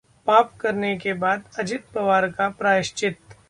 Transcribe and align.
'पाप' 0.27 0.55
करने 0.59 0.95
के 0.97 1.13
बाद 1.15 1.43
अजित 1.59 1.85
पवार 1.95 2.27
का 2.31 2.49
प्रायश्चित! 2.59 3.17